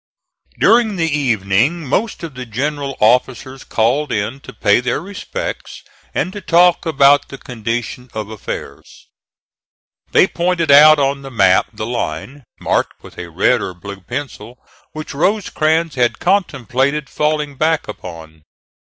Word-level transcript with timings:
During 0.57 0.95
the 0.95 1.15
evening 1.15 1.85
most 1.85 2.23
of 2.23 2.33
the 2.33 2.47
general 2.47 2.97
officers 2.99 3.63
called 3.63 4.11
in 4.11 4.39
to 4.39 4.51
pay 4.51 4.79
their 4.79 4.99
respects 4.99 5.83
and 6.15 6.33
to 6.33 6.41
talk 6.41 6.87
about 6.87 7.27
the 7.27 7.37
condition 7.37 8.09
of 8.15 8.27
affairs. 8.27 9.07
They 10.11 10.25
pointed 10.25 10.71
out 10.71 10.97
on 10.97 11.21
the 11.21 11.29
map 11.29 11.67
the 11.71 11.85
line, 11.85 12.45
marked 12.59 13.03
with 13.03 13.19
a 13.19 13.29
red 13.29 13.61
or 13.61 13.75
blue 13.75 14.01
pencil, 14.01 14.57
which 14.93 15.13
Rosecrans 15.13 15.93
had 15.93 16.17
contemplated 16.17 17.07
falling 17.07 17.55
back 17.55 17.87
upon. 17.87 18.41